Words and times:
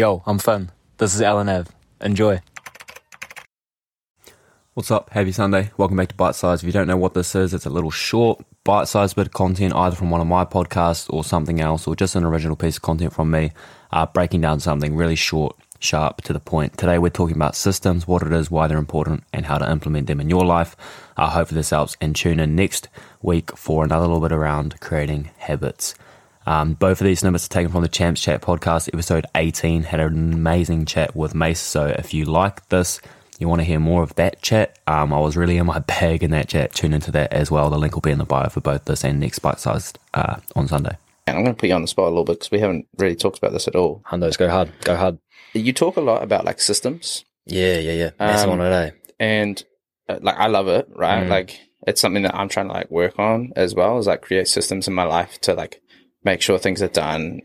Yo, 0.00 0.22
I'm 0.26 0.38
Finn. 0.38 0.70
This 0.98 1.12
is 1.12 1.20
LNAV. 1.20 1.66
Enjoy. 2.00 2.40
What's 4.74 4.92
up? 4.92 5.10
Happy 5.10 5.32
Sunday. 5.32 5.72
Welcome 5.76 5.96
back 5.96 6.10
to 6.10 6.14
Bite 6.14 6.36
Size. 6.36 6.62
If 6.62 6.66
you 6.68 6.72
don't 6.72 6.86
know 6.86 6.96
what 6.96 7.14
this 7.14 7.34
is, 7.34 7.52
it's 7.52 7.66
a 7.66 7.70
little 7.70 7.90
short, 7.90 8.40
bite 8.62 8.86
sized 8.86 9.16
bit 9.16 9.26
of 9.26 9.32
content, 9.32 9.74
either 9.74 9.96
from 9.96 10.10
one 10.10 10.20
of 10.20 10.28
my 10.28 10.44
podcasts 10.44 11.12
or 11.12 11.24
something 11.24 11.60
else, 11.60 11.88
or 11.88 11.96
just 11.96 12.14
an 12.14 12.22
original 12.22 12.54
piece 12.54 12.76
of 12.76 12.82
content 12.82 13.12
from 13.12 13.32
me, 13.32 13.50
uh, 13.90 14.06
breaking 14.06 14.40
down 14.40 14.60
something 14.60 14.94
really 14.94 15.16
short, 15.16 15.56
sharp, 15.80 16.22
to 16.22 16.32
the 16.32 16.38
point. 16.38 16.78
Today, 16.78 16.98
we're 16.98 17.10
talking 17.10 17.34
about 17.34 17.56
systems, 17.56 18.06
what 18.06 18.22
it 18.22 18.32
is, 18.32 18.52
why 18.52 18.68
they're 18.68 18.78
important, 18.78 19.24
and 19.32 19.46
how 19.46 19.58
to 19.58 19.68
implement 19.68 20.06
them 20.06 20.20
in 20.20 20.30
your 20.30 20.44
life. 20.46 20.76
I 21.16 21.30
hope 21.30 21.48
this 21.48 21.70
helps, 21.70 21.96
and 22.00 22.14
tune 22.14 22.38
in 22.38 22.54
next 22.54 22.86
week 23.20 23.56
for 23.56 23.82
another 23.82 24.06
little 24.06 24.20
bit 24.20 24.30
around 24.30 24.78
creating 24.78 25.30
habits. 25.38 25.96
Um, 26.48 26.72
both 26.72 27.02
of 27.02 27.04
these 27.04 27.22
numbers 27.22 27.44
are 27.44 27.50
taken 27.50 27.70
from 27.70 27.82
the 27.82 27.88
Champs 27.88 28.22
Chat 28.22 28.40
podcast, 28.40 28.88
episode 28.94 29.26
18. 29.34 29.82
Had 29.82 30.00
an 30.00 30.32
amazing 30.32 30.86
chat 30.86 31.14
with 31.14 31.34
Mace. 31.34 31.60
So 31.60 31.84
if 31.88 32.14
you 32.14 32.24
like 32.24 32.66
this, 32.70 33.02
you 33.38 33.46
want 33.48 33.60
to 33.60 33.64
hear 33.66 33.78
more 33.78 34.02
of 34.02 34.14
that 34.14 34.40
chat, 34.40 34.78
um, 34.86 35.12
I 35.12 35.18
was 35.20 35.36
really 35.36 35.58
in 35.58 35.66
my 35.66 35.78
bag 36.00 36.22
in 36.22 36.30
that 36.30 36.48
chat. 36.48 36.72
Tune 36.72 36.94
into 36.94 37.10
that 37.10 37.34
as 37.34 37.50
well. 37.50 37.68
The 37.68 37.76
link 37.78 37.94
will 37.94 38.00
be 38.00 38.12
in 38.12 38.18
the 38.18 38.24
bio 38.24 38.48
for 38.48 38.62
both 38.62 38.86
this 38.86 39.04
and 39.04 39.20
next 39.20 39.40
bite 39.40 39.60
sized 39.60 39.98
uh, 40.14 40.36
on 40.56 40.68
Sunday. 40.68 40.96
And 41.26 41.36
I'm 41.36 41.44
going 41.44 41.54
to 41.54 41.60
put 41.60 41.68
you 41.68 41.74
on 41.74 41.82
the 41.82 41.88
spot 41.88 42.06
a 42.06 42.08
little 42.08 42.24
bit 42.24 42.38
because 42.38 42.50
we 42.50 42.60
haven't 42.60 42.86
really 42.96 43.14
talked 43.14 43.36
about 43.36 43.52
this 43.52 43.68
at 43.68 43.76
all. 43.76 44.02
Hundos, 44.06 44.38
go 44.38 44.48
hard. 44.48 44.72
Go 44.84 44.96
hard. 44.96 45.18
You 45.52 45.74
talk 45.74 45.98
a 45.98 46.00
lot 46.00 46.22
about 46.22 46.46
like 46.46 46.60
systems, 46.62 47.26
Yeah, 47.44 47.78
yeah, 47.78 47.92
yeah. 47.92 48.10
That's 48.18 48.44
Um, 48.44 48.50
one 48.50 48.58
today. 48.60 48.92
and 49.20 49.62
uh, 50.08 50.18
like 50.22 50.36
I 50.38 50.46
love 50.46 50.68
it, 50.68 50.88
right? 50.94 51.24
Mm. 51.24 51.28
Like 51.28 51.60
it's 51.86 52.00
something 52.00 52.22
that 52.22 52.34
I'm 52.34 52.48
trying 52.48 52.68
to 52.68 52.72
like 52.72 52.90
work 52.90 53.18
on 53.18 53.52
as 53.54 53.74
well. 53.74 53.98
Is 53.98 54.06
like 54.06 54.22
create 54.22 54.48
systems 54.48 54.88
in 54.88 54.94
my 54.94 55.04
life 55.04 55.38
to 55.42 55.52
like 55.52 55.82
make 56.24 56.42
sure 56.42 56.58
things 56.58 56.82
are 56.82 56.88
done, 56.88 57.40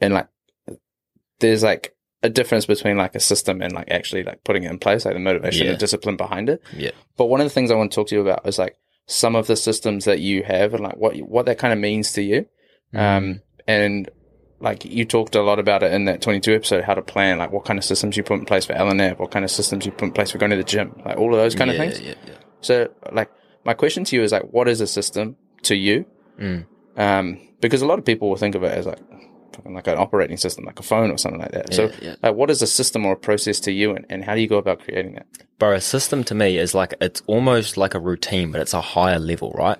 and 0.00 0.14
like 0.14 0.28
there's 1.40 1.62
like 1.62 1.94
a 2.22 2.30
difference 2.30 2.64
between 2.64 2.96
like 2.96 3.14
a 3.14 3.20
system 3.20 3.60
and 3.60 3.72
like 3.72 3.90
actually 3.90 4.22
like 4.22 4.42
putting 4.44 4.64
it 4.64 4.70
in 4.70 4.78
place, 4.78 5.04
like 5.04 5.14
the 5.14 5.20
motivation 5.20 5.66
Yeah. 5.66 5.72
and 5.72 5.80
discipline 5.80 6.16
behind 6.16 6.48
it. 6.48 6.62
Yeah. 6.74 6.92
But 7.16 7.26
one 7.26 7.40
of 7.40 7.44
the 7.44 7.50
things 7.50 7.70
I 7.70 7.74
want 7.74 7.92
to 7.92 7.94
talk 7.94 8.08
to 8.08 8.14
you 8.14 8.22
about 8.22 8.46
is 8.46 8.58
like 8.58 8.76
some 9.06 9.36
of 9.36 9.46
the 9.46 9.56
systems 9.56 10.06
that 10.06 10.20
you 10.20 10.42
have 10.42 10.72
and 10.72 10.82
like 10.82 10.96
what 10.96 11.16
what 11.18 11.46
that 11.46 11.58
kind 11.58 11.72
of 11.72 11.78
means 11.78 12.12
to 12.12 12.22
you. 12.22 12.46
Mm. 12.94 12.98
Um, 12.98 13.40
and 13.66 14.08
like 14.60 14.84
you 14.86 15.04
talked 15.04 15.34
a 15.34 15.42
lot 15.42 15.58
about 15.58 15.82
it 15.82 15.92
in 15.92 16.06
that 16.06 16.22
22 16.22 16.54
episode, 16.54 16.84
how 16.84 16.94
to 16.94 17.02
plan, 17.02 17.36
like 17.38 17.52
what 17.52 17.66
kind 17.66 17.78
of 17.78 17.84
systems 17.84 18.16
you 18.16 18.22
put 18.22 18.38
in 18.38 18.46
place 18.46 18.64
for 18.64 18.72
LNAV, 18.72 19.18
what 19.18 19.30
kind 19.30 19.44
of 19.44 19.50
systems 19.50 19.84
you 19.84 19.92
put 19.92 20.04
in 20.06 20.12
place 20.12 20.30
for 20.30 20.38
going 20.38 20.50
to 20.50 20.56
the 20.56 20.64
gym, 20.64 20.98
like 21.04 21.18
all 21.18 21.34
of 21.34 21.38
those 21.38 21.54
kind 21.54 21.70
yeah, 21.70 21.82
of 21.82 21.92
things. 21.92 22.00
Yeah, 22.00 22.14
yeah. 22.26 22.34
So 22.62 22.88
like 23.12 23.30
my 23.66 23.74
question 23.74 24.04
to 24.04 24.16
you 24.16 24.22
is 24.22 24.32
like, 24.32 24.44
what 24.50 24.68
is 24.68 24.80
a 24.80 24.86
system 24.86 25.36
to 25.64 25.76
you? 25.76 26.06
Mm. 26.40 26.66
Um, 26.96 27.40
because 27.60 27.82
a 27.82 27.86
lot 27.86 27.98
of 27.98 28.04
people 28.04 28.28
will 28.28 28.36
think 28.36 28.54
of 28.54 28.62
it 28.62 28.72
as 28.72 28.86
like, 28.86 29.00
fucking 29.54 29.74
like 29.74 29.86
an 29.86 29.98
operating 29.98 30.36
system, 30.36 30.64
like 30.64 30.78
a 30.78 30.82
phone 30.82 31.10
or 31.10 31.16
something 31.16 31.40
like 31.40 31.52
that. 31.52 31.72
so 31.72 31.84
Yeah, 31.84 31.92
yeah. 32.02 32.14
like, 32.22 32.34
what 32.34 32.50
is 32.50 32.62
a 32.62 32.66
system 32.66 33.06
or 33.06 33.12
a 33.12 33.16
process 33.16 33.60
to 33.60 33.72
you 33.72 33.94
and, 33.94 34.04
and 34.08 34.24
how 34.24 34.34
do 34.34 34.40
you 34.40 34.48
go 34.48 34.58
about 34.58 34.80
creating 34.80 35.14
that? 35.14 35.26
Bro, 35.58 35.74
a 35.74 35.80
system 35.80 36.24
to 36.24 36.34
me 36.34 36.58
is 36.58 36.74
like, 36.74 36.94
it's 37.00 37.22
almost 37.26 37.76
like 37.76 37.94
a 37.94 38.00
routine, 38.00 38.50
but 38.52 38.60
it's 38.60 38.74
a 38.74 38.80
higher 38.80 39.18
level, 39.18 39.52
right? 39.52 39.78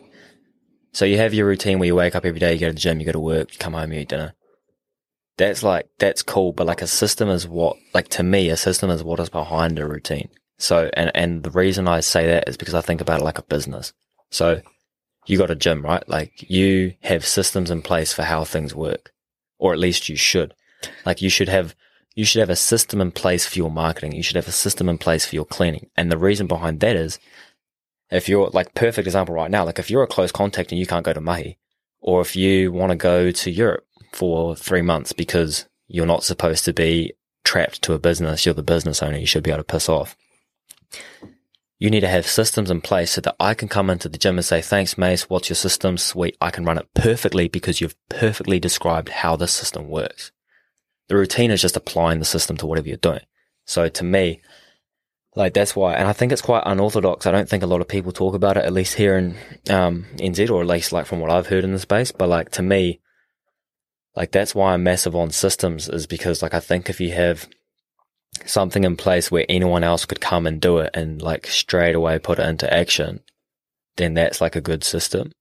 So 0.92 1.04
you 1.04 1.16
have 1.18 1.34
your 1.34 1.46
routine 1.46 1.78
where 1.78 1.86
you 1.86 1.96
wake 1.96 2.14
up 2.14 2.24
every 2.24 2.38
day, 2.38 2.54
you 2.54 2.60
go 2.60 2.68
to 2.68 2.72
the 2.72 2.78
gym, 2.78 3.00
you 3.00 3.06
go 3.06 3.12
to 3.12 3.20
work, 3.20 3.52
you 3.52 3.58
come 3.58 3.72
home, 3.72 3.92
you 3.92 4.00
eat 4.00 4.08
dinner. 4.08 4.34
That's 5.36 5.64
like, 5.64 5.88
that's 5.98 6.22
cool, 6.22 6.52
but 6.52 6.66
like 6.66 6.82
a 6.82 6.86
system 6.86 7.28
is 7.28 7.48
what, 7.48 7.76
like 7.92 8.08
to 8.10 8.22
me, 8.22 8.48
a 8.50 8.56
system 8.56 8.90
is 8.90 9.02
what 9.02 9.18
is 9.18 9.28
behind 9.28 9.78
a 9.80 9.86
routine. 9.86 10.28
So, 10.58 10.88
and, 10.94 11.10
and 11.16 11.42
the 11.42 11.50
reason 11.50 11.88
I 11.88 11.98
say 11.98 12.26
that 12.28 12.48
is 12.48 12.56
because 12.56 12.74
I 12.74 12.80
think 12.80 13.00
about 13.00 13.20
it 13.20 13.24
like 13.24 13.38
a 13.38 13.42
business. 13.42 13.92
So 14.30 14.62
you 15.26 15.38
got 15.38 15.50
a 15.50 15.56
gym, 15.56 15.82
right? 15.82 16.06
Like 16.08 16.50
you 16.50 16.94
have 17.02 17.26
systems 17.26 17.70
in 17.70 17.82
place 17.82 18.12
for 18.12 18.22
how 18.22 18.44
things 18.44 18.74
work, 18.74 19.12
or 19.58 19.72
at 19.72 19.78
least 19.78 20.08
you 20.08 20.16
should. 20.16 20.54
Like 21.06 21.22
you 21.22 21.30
should 21.30 21.48
have, 21.48 21.74
you 22.14 22.24
should 22.24 22.40
have 22.40 22.50
a 22.50 22.56
system 22.56 23.00
in 23.00 23.10
place 23.10 23.46
for 23.46 23.58
your 23.58 23.70
marketing. 23.70 24.12
You 24.12 24.22
should 24.22 24.36
have 24.36 24.48
a 24.48 24.52
system 24.52 24.88
in 24.88 24.98
place 24.98 25.26
for 25.26 25.34
your 25.34 25.46
cleaning. 25.46 25.90
And 25.96 26.10
the 26.10 26.18
reason 26.18 26.46
behind 26.46 26.80
that 26.80 26.96
is 26.96 27.18
if 28.10 28.28
you're 28.28 28.48
like 28.48 28.74
perfect 28.74 29.06
example 29.06 29.34
right 29.34 29.50
now, 29.50 29.64
like 29.64 29.78
if 29.78 29.90
you're 29.90 30.02
a 30.02 30.08
close 30.08 30.32
contact 30.32 30.70
and 30.70 30.78
you 30.78 30.86
can't 30.86 31.04
go 31.04 31.12
to 31.12 31.20
Mahi, 31.20 31.58
or 32.00 32.20
if 32.20 32.36
you 32.36 32.70
want 32.70 32.90
to 32.90 32.96
go 32.96 33.30
to 33.30 33.50
Europe 33.50 33.86
for 34.12 34.54
three 34.54 34.82
months 34.82 35.12
because 35.12 35.66
you're 35.88 36.06
not 36.06 36.22
supposed 36.22 36.64
to 36.66 36.72
be 36.72 37.14
trapped 37.44 37.82
to 37.82 37.94
a 37.94 37.98
business, 37.98 38.44
you're 38.44 38.54
the 38.54 38.62
business 38.62 39.02
owner, 39.02 39.16
you 39.16 39.26
should 39.26 39.42
be 39.42 39.50
able 39.50 39.60
to 39.60 39.64
piss 39.64 39.88
off. 39.88 40.16
You 41.78 41.90
need 41.90 42.00
to 42.00 42.08
have 42.08 42.26
systems 42.26 42.70
in 42.70 42.80
place 42.80 43.12
so 43.12 43.20
that 43.22 43.36
I 43.40 43.54
can 43.54 43.68
come 43.68 43.90
into 43.90 44.08
the 44.08 44.18
gym 44.18 44.38
and 44.38 44.44
say, 44.44 44.62
thanks, 44.62 44.96
Mace. 44.96 45.28
What's 45.28 45.48
your 45.48 45.56
system? 45.56 45.98
Sweet. 45.98 46.36
I 46.40 46.50
can 46.50 46.64
run 46.64 46.78
it 46.78 46.88
perfectly 46.94 47.48
because 47.48 47.80
you've 47.80 47.96
perfectly 48.08 48.60
described 48.60 49.08
how 49.08 49.36
the 49.36 49.48
system 49.48 49.88
works. 49.88 50.30
The 51.08 51.16
routine 51.16 51.50
is 51.50 51.60
just 51.60 51.76
applying 51.76 52.20
the 52.20 52.24
system 52.24 52.56
to 52.58 52.66
whatever 52.66 52.88
you're 52.88 52.96
doing. 52.96 53.20
So 53.66 53.88
to 53.88 54.04
me, 54.04 54.40
like 55.36 55.52
that's 55.52 55.74
why, 55.74 55.94
and 55.94 56.06
I 56.06 56.12
think 56.12 56.32
it's 56.32 56.42
quite 56.42 56.62
unorthodox. 56.64 57.26
I 57.26 57.32
don't 57.32 57.48
think 57.48 57.62
a 57.62 57.66
lot 57.66 57.80
of 57.80 57.88
people 57.88 58.12
talk 58.12 58.34
about 58.34 58.56
it, 58.56 58.64
at 58.64 58.72
least 58.72 58.94
here 58.94 59.16
in 59.16 59.36
um, 59.68 60.06
NZ, 60.16 60.48
or 60.50 60.60
at 60.60 60.68
least 60.68 60.92
like 60.92 61.06
from 61.06 61.20
what 61.20 61.30
I've 61.30 61.48
heard 61.48 61.64
in 61.64 61.72
the 61.72 61.78
space. 61.78 62.12
But 62.12 62.28
like 62.28 62.50
to 62.52 62.62
me, 62.62 63.00
like 64.14 64.30
that's 64.30 64.54
why 64.54 64.72
I'm 64.74 64.84
massive 64.84 65.16
on 65.16 65.30
systems, 65.30 65.88
is 65.88 66.06
because 66.06 66.40
like 66.40 66.54
I 66.54 66.60
think 66.60 66.88
if 66.88 67.00
you 67.00 67.12
have 67.12 67.48
something 68.46 68.84
in 68.84 68.96
place 68.96 69.30
where 69.30 69.46
anyone 69.48 69.84
else 69.84 70.04
could 70.04 70.20
come 70.20 70.46
and 70.46 70.60
do 70.60 70.78
it 70.78 70.90
and 70.94 71.22
like 71.22 71.46
straight 71.46 71.94
away 71.94 72.18
put 72.18 72.38
it 72.38 72.46
into 72.46 72.72
action, 72.72 73.20
then 73.96 74.14
that's 74.14 74.40
like 74.40 74.56
a 74.56 74.60
good 74.60 74.84
system. 74.84 75.32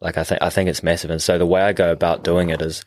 Like 0.00 0.16
I 0.16 0.24
think 0.24 0.42
I 0.42 0.50
think 0.50 0.68
it's 0.68 0.82
massive. 0.82 1.10
And 1.10 1.22
so 1.22 1.38
the 1.38 1.46
way 1.46 1.62
I 1.62 1.72
go 1.72 1.92
about 1.92 2.24
doing 2.24 2.50
it 2.50 2.62
is 2.62 2.84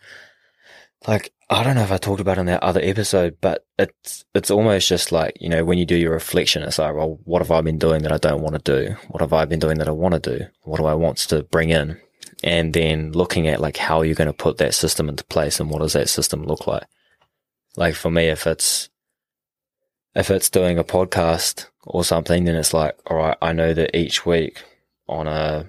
like 1.08 1.34
I 1.50 1.64
don't 1.64 1.76
know 1.76 1.84
if 1.84 1.92
I 1.92 1.98
talked 1.98 2.22
about 2.22 2.38
in 2.38 2.48
that 2.48 2.64
other 2.64 2.82
episode, 2.82 3.38
but 3.40 3.66
it's 3.78 4.26
it's 4.34 4.50
almost 4.50 4.88
just 4.88 5.12
like, 5.12 5.38
you 5.40 5.50
know, 5.50 5.64
when 5.64 5.78
you 5.78 5.86
do 5.86 5.96
your 5.96 6.14
reflection, 6.14 6.64
it's 6.64 6.80
like, 6.80 6.96
well, 6.96 7.20
what 7.26 7.42
have 7.42 7.52
I 7.52 7.62
been 7.62 7.78
doing 7.78 8.02
that 8.04 8.12
I 8.12 8.18
don't 8.18 8.42
want 8.42 8.56
to 8.56 8.88
do? 8.88 8.96
What 9.10 9.22
have 9.22 9.34
I 9.34 9.46
been 9.46 9.60
doing 9.60 9.78
that 9.78 9.88
I 9.88 9.92
want 9.92 10.16
to 10.16 10.38
do? 10.38 10.46
What 10.64 10.78
do 10.78 10.86
I 10.86 10.94
want 10.94 11.18
to 11.18 11.44
bring 11.44 11.70
in? 11.70 12.00
And 12.44 12.74
then 12.74 13.12
looking 13.12 13.48
at 13.48 13.62
like 13.62 13.78
how 13.78 14.02
you're 14.02 14.16
going 14.16 14.28
to 14.28 14.34
put 14.34 14.58
that 14.58 14.74
system 14.74 15.10
into 15.10 15.24
place 15.26 15.60
and 15.60 15.70
what 15.70 15.82
does 15.82 15.94
that 15.94 16.10
system 16.10 16.44
look 16.44 16.66
like? 16.66 16.84
Like 17.76 17.96
for 17.96 18.10
me, 18.10 18.28
if 18.28 18.48
it's 18.48 18.90
if 20.16 20.30
it's 20.30 20.50
doing 20.50 20.78
a 20.78 20.84
podcast 20.84 21.68
or 21.84 22.04
something, 22.04 22.46
then 22.46 22.56
it's 22.56 22.74
like, 22.74 22.96
all 23.08 23.18
right, 23.18 23.38
I 23.42 23.54
know 23.54 23.74
that 23.74 23.96
each 23.96 24.26
week 24.26 24.64
on 25.08 25.28
a 25.28 25.68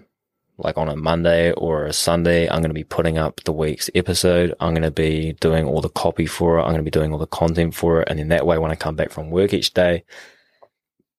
like 0.57 0.79
on 0.79 0.89
a 0.89 0.95
Monday 0.95 1.51
or 1.53 1.85
a 1.85 1.93
Sunday, 1.93 2.49
I'm 2.49 2.61
going 2.61 2.71
to 2.71 2.75
be 2.75 2.85
putting 2.85 3.19
up 3.19 3.41
the 3.45 3.53
week's 3.53 3.91
episode. 3.95 4.55
I'm 4.61 4.73
going 4.73 4.83
to 4.83 4.91
be 4.91 5.33
doing 5.41 5.67
all 5.67 5.81
the 5.81 5.89
copy 5.89 6.27
for 6.27 6.59
it. 6.59 6.63
I'm 6.63 6.69
going 6.69 6.77
to 6.77 6.85
be 6.85 6.91
doing 6.93 7.13
all 7.13 7.19
the 7.19 7.27
content 7.27 7.75
for 7.75 8.03
it. 8.03 8.09
And 8.09 8.21
then 8.21 8.29
that 8.29 8.47
way, 8.47 8.59
when 8.59 8.71
I 8.71 8.77
come 8.77 8.95
back 8.95 9.11
from 9.11 9.31
work 9.31 9.53
each 9.53 9.75
day, 9.75 10.05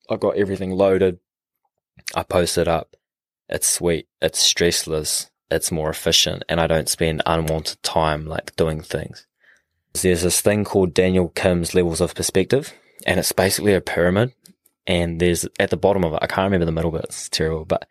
I've 0.10 0.22
got 0.22 0.38
everything 0.38 0.72
loaded. 0.72 1.20
I 2.16 2.24
post 2.24 2.58
it 2.58 2.70
up. 2.70 2.96
It's 3.50 3.68
sweet. 3.68 4.08
It's 4.22 4.42
stressless. 4.42 5.30
It's 5.52 5.72
more 5.72 5.90
efficient 5.90 6.44
and 6.48 6.60
I 6.60 6.68
don't 6.68 6.90
spend 6.90 7.22
unwanted 7.26 7.84
time 7.84 8.26
like 8.26 8.56
doing 8.56 8.82
things. 8.82 9.28
There's 9.94 10.24
this 10.24 10.42
thing 10.42 10.64
called 10.64 10.94
Daniel 10.94 11.30
Kim's 11.30 11.76
levels 11.76 12.02
of 12.02 12.16
perspective 12.16 12.74
and 13.06 13.20
it's 13.20 13.32
basically 13.32 13.74
a 13.74 13.82
pyramid. 13.82 14.34
And 14.88 15.20
there's 15.20 15.48
at 15.60 15.70
the 15.72 15.78
bottom 15.78 16.04
of 16.04 16.14
it, 16.14 16.20
I 16.22 16.28
can't 16.28 16.46
remember 16.46 16.66
the 16.66 16.72
middle 16.72 16.92
bit. 16.92 17.06
It's 17.06 17.30
terrible, 17.30 17.66
but 17.66 17.88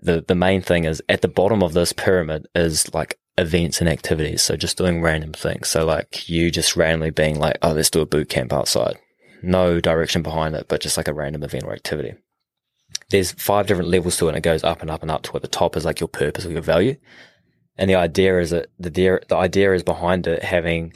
the 0.00 0.24
the 0.26 0.34
main 0.34 0.60
thing 0.60 0.84
is 0.84 1.02
at 1.08 1.22
the 1.22 1.28
bottom 1.28 1.62
of 1.62 1.72
this 1.72 1.92
pyramid 1.92 2.46
is 2.54 2.92
like 2.92 3.18
events 3.38 3.80
and 3.80 3.88
activities. 3.88 4.42
So 4.42 4.56
just 4.56 4.78
doing 4.78 5.02
random 5.02 5.32
things. 5.32 5.68
So 5.68 5.84
like 5.84 6.28
you 6.28 6.50
just 6.50 6.76
randomly 6.76 7.10
being 7.10 7.38
like, 7.38 7.58
oh, 7.62 7.72
let's 7.72 7.90
do 7.90 8.00
a 8.00 8.06
boot 8.06 8.28
camp 8.28 8.52
outside. 8.52 8.98
No 9.42 9.80
direction 9.80 10.22
behind 10.22 10.54
it, 10.54 10.68
but 10.68 10.80
just 10.80 10.96
like 10.96 11.08
a 11.08 11.14
random 11.14 11.42
event 11.42 11.64
or 11.64 11.72
activity. 11.72 12.14
There's 13.10 13.32
five 13.32 13.66
different 13.66 13.90
levels 13.90 14.16
to 14.16 14.26
it 14.26 14.30
and 14.30 14.38
it 14.38 14.42
goes 14.42 14.64
up 14.64 14.80
and 14.80 14.90
up 14.90 15.02
and 15.02 15.10
up 15.10 15.22
to 15.22 15.32
where 15.32 15.40
the 15.40 15.48
top 15.48 15.76
is 15.76 15.84
like 15.84 16.00
your 16.00 16.08
purpose 16.08 16.44
or 16.44 16.50
your 16.50 16.62
value. 16.62 16.96
And 17.78 17.90
the 17.90 17.94
idea 17.94 18.40
is 18.40 18.50
that 18.50 18.68
the 18.78 18.90
the 18.90 19.36
idea 19.36 19.72
is 19.74 19.82
behind 19.82 20.26
it 20.26 20.42
having 20.42 20.94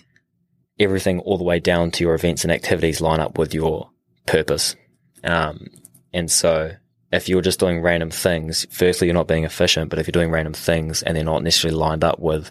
everything 0.80 1.20
all 1.20 1.38
the 1.38 1.44
way 1.44 1.60
down 1.60 1.90
to 1.92 2.04
your 2.04 2.14
events 2.14 2.42
and 2.42 2.52
activities 2.52 3.00
line 3.00 3.20
up 3.20 3.38
with 3.38 3.54
your 3.54 3.90
purpose. 4.26 4.74
Um, 5.22 5.68
and 6.12 6.30
so 6.30 6.72
if 7.12 7.28
you're 7.28 7.42
just 7.42 7.60
doing 7.60 7.82
random 7.82 8.10
things, 8.10 8.66
firstly, 8.70 9.06
you're 9.06 9.14
not 9.14 9.28
being 9.28 9.44
efficient, 9.44 9.90
but 9.90 9.98
if 9.98 10.06
you're 10.06 10.12
doing 10.12 10.30
random 10.30 10.54
things 10.54 11.02
and 11.02 11.16
they're 11.16 11.24
not 11.24 11.42
necessarily 11.42 11.78
lined 11.78 12.02
up 12.02 12.18
with, 12.18 12.50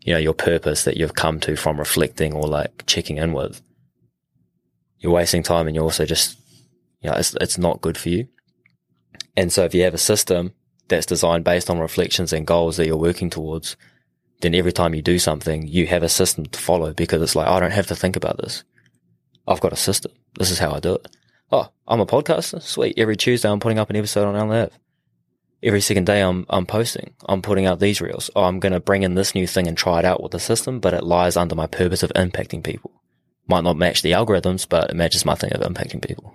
you 0.00 0.12
know, 0.12 0.18
your 0.18 0.34
purpose 0.34 0.84
that 0.84 0.96
you've 0.96 1.14
come 1.14 1.38
to 1.40 1.56
from 1.56 1.78
reflecting 1.78 2.32
or 2.32 2.48
like 2.48 2.84
checking 2.86 3.18
in 3.18 3.32
with, 3.32 3.60
you're 4.98 5.12
wasting 5.12 5.42
time 5.42 5.66
and 5.66 5.76
you're 5.76 5.84
also 5.84 6.04
just, 6.06 6.38
you 7.02 7.10
know, 7.10 7.16
it's, 7.16 7.34
it's 7.40 7.58
not 7.58 7.80
good 7.80 7.98
for 7.98 8.08
you. 8.08 8.28
And 9.36 9.52
so 9.52 9.64
if 9.64 9.74
you 9.74 9.82
have 9.82 9.94
a 9.94 9.98
system 9.98 10.52
that's 10.88 11.06
designed 11.06 11.44
based 11.44 11.70
on 11.70 11.78
reflections 11.78 12.32
and 12.32 12.46
goals 12.46 12.76
that 12.76 12.86
you're 12.86 12.96
working 12.96 13.30
towards, 13.30 13.76
then 14.42 14.54
every 14.54 14.72
time 14.72 14.94
you 14.94 15.02
do 15.02 15.18
something, 15.18 15.66
you 15.66 15.86
have 15.86 16.02
a 16.02 16.08
system 16.08 16.46
to 16.46 16.58
follow 16.58 16.92
because 16.92 17.22
it's 17.22 17.34
like, 17.34 17.46
oh, 17.48 17.54
I 17.54 17.60
don't 17.60 17.70
have 17.70 17.86
to 17.86 17.96
think 17.96 18.16
about 18.16 18.36
this. 18.36 18.64
I've 19.46 19.60
got 19.60 19.72
a 19.72 19.76
system. 19.76 20.12
This 20.38 20.50
is 20.50 20.58
how 20.58 20.72
I 20.72 20.80
do 20.80 20.94
it. 20.94 21.08
Oh, 21.50 21.68
I'm 21.86 22.00
a 22.00 22.06
podcaster. 22.06 22.60
Sweet. 22.60 22.98
Every 22.98 23.16
Tuesday 23.16 23.48
I'm 23.48 23.60
putting 23.60 23.78
up 23.78 23.90
an 23.90 23.96
episode 23.96 24.26
on 24.26 24.48
LNAV. 24.48 24.70
Every 25.62 25.80
second 25.80 26.06
day 26.06 26.20
I'm, 26.20 26.44
I'm 26.50 26.66
posting. 26.66 27.14
I'm 27.28 27.40
putting 27.40 27.66
out 27.66 27.78
these 27.78 28.00
reels. 28.00 28.30
Oh, 28.34 28.44
I'm 28.44 28.58
going 28.58 28.72
to 28.72 28.80
bring 28.80 29.04
in 29.04 29.14
this 29.14 29.34
new 29.34 29.46
thing 29.46 29.68
and 29.68 29.78
try 29.78 30.00
it 30.00 30.04
out 30.04 30.22
with 30.22 30.32
the 30.32 30.40
system, 30.40 30.80
but 30.80 30.94
it 30.94 31.04
lies 31.04 31.36
under 31.36 31.54
my 31.54 31.66
purpose 31.66 32.02
of 32.02 32.12
impacting 32.14 32.64
people. 32.64 32.90
Might 33.46 33.64
not 33.64 33.76
match 33.76 34.02
the 34.02 34.12
algorithms, 34.12 34.68
but 34.68 34.90
it 34.90 34.96
matches 34.96 35.24
my 35.24 35.34
thing 35.34 35.52
of 35.52 35.60
impacting 35.60 36.06
people. 36.06 36.34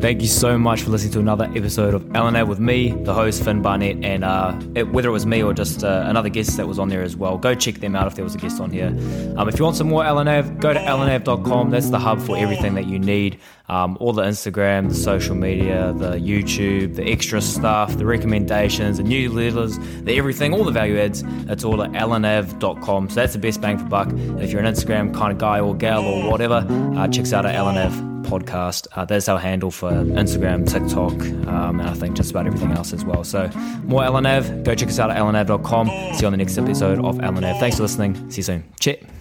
Thank 0.00 0.22
you 0.22 0.28
so 0.28 0.56
much 0.56 0.82
for 0.82 0.90
listening 0.90 1.12
to 1.14 1.18
another 1.18 1.50
episode 1.56 1.92
of 1.92 2.04
LNAV 2.04 2.46
with 2.46 2.60
me, 2.60 2.92
the 3.02 3.12
host 3.12 3.42
Finn 3.42 3.62
Barnett, 3.62 4.04
and 4.04 4.22
uh, 4.22 4.56
it, 4.76 4.92
whether 4.92 5.08
it 5.08 5.12
was 5.12 5.26
me 5.26 5.42
or 5.42 5.52
just 5.52 5.82
uh, 5.82 6.04
another 6.06 6.28
guest 6.28 6.56
that 6.56 6.68
was 6.68 6.78
on 6.78 6.88
there 6.88 7.02
as 7.02 7.16
well, 7.16 7.36
go 7.36 7.52
check 7.52 7.76
them 7.76 7.96
out 7.96 8.06
if 8.06 8.14
there 8.14 8.22
was 8.22 8.36
a 8.36 8.38
guest 8.38 8.60
on 8.60 8.70
here. 8.70 8.96
Um, 9.36 9.48
if 9.48 9.58
you 9.58 9.64
want 9.64 9.76
some 9.76 9.88
more 9.88 10.04
LNAV, 10.04 10.60
go 10.60 10.72
to 10.72 10.78
lnav.com. 10.78 11.70
That's 11.70 11.90
the 11.90 11.98
hub 11.98 12.20
for 12.20 12.38
everything 12.38 12.76
that 12.76 12.86
you 12.86 13.00
need. 13.00 13.40
Um, 13.68 13.98
all 13.98 14.12
the 14.12 14.22
Instagram, 14.22 14.88
the 14.88 14.94
social 14.94 15.34
media, 15.34 15.92
the 15.98 16.12
YouTube, 16.12 16.94
the 16.94 17.10
extra 17.10 17.42
stuff, 17.42 17.96
the 17.98 18.06
recommendations, 18.06 18.98
the 18.98 19.02
newsletters, 19.02 20.04
the 20.04 20.16
everything, 20.16 20.54
all 20.54 20.62
the 20.62 20.70
value 20.70 20.96
adds. 20.96 21.24
It's 21.48 21.64
all 21.64 21.82
at 21.82 21.90
lnav.com. 21.90 23.08
So 23.08 23.14
that's 23.16 23.32
the 23.32 23.40
best 23.40 23.60
bang 23.60 23.78
for 23.78 23.84
buck. 23.86 24.10
And 24.10 24.40
if 24.40 24.52
you're 24.52 24.62
an 24.62 24.72
Instagram 24.72 25.12
kind 25.12 25.32
of 25.32 25.38
guy 25.38 25.58
or 25.58 25.74
gal 25.74 26.04
or 26.04 26.30
whatever, 26.30 26.64
uh, 26.96 27.08
check 27.08 27.24
us 27.24 27.32
out 27.32 27.44
at 27.44 27.56
lnav 27.56 28.07
podcast. 28.28 28.86
Uh, 28.94 29.04
that's 29.04 29.28
our 29.28 29.38
handle 29.38 29.70
for 29.70 29.90
Instagram, 29.90 30.66
TikTok, 30.68 31.12
um, 31.48 31.80
and 31.80 31.88
I 31.88 31.94
think 31.94 32.16
just 32.16 32.30
about 32.30 32.46
everything 32.46 32.72
else 32.72 32.92
as 32.92 33.04
well. 33.04 33.24
So 33.24 33.48
more 33.84 34.02
LNAV, 34.02 34.64
go 34.64 34.74
check 34.74 34.88
us 34.88 34.98
out 34.98 35.10
at 35.10 35.16
lnav.com. 35.16 35.86
See 36.14 36.20
you 36.20 36.26
on 36.26 36.32
the 36.32 36.36
next 36.36 36.58
episode 36.58 36.98
of 37.04 37.16
LNAV. 37.18 37.58
Thanks 37.60 37.76
for 37.76 37.82
listening. 37.82 38.30
See 38.30 38.38
you 38.38 38.42
soon. 38.44 38.64
Cheers. 38.80 39.17